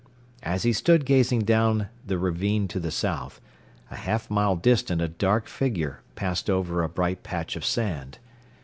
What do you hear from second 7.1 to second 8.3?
patch of sand.